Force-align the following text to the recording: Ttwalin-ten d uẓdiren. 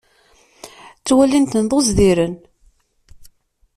Ttwalin-ten 0.99 1.65
d 1.69 1.71
uẓdiren. 1.77 2.35